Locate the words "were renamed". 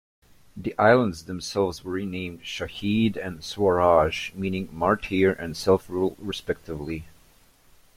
1.83-2.41